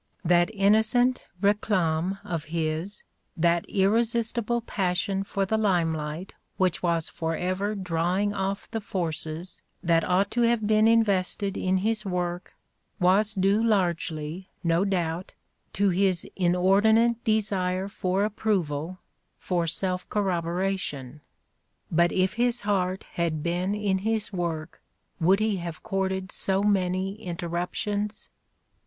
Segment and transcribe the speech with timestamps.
[0.33, 3.03] ''That innocent reclame of his,
[3.37, 10.31] that irresistible passion for the limelight which was forever drawing off the forces that ought
[10.31, 12.55] to have been invested in his work,
[12.99, 15.33] was due largely, no doubt,
[15.73, 18.97] to his inordinate desire for approval,
[19.37, 21.21] for self corroboration.
[21.91, 24.81] But if his heart had been in his work
[25.19, 28.31] would he have courted so many interruptions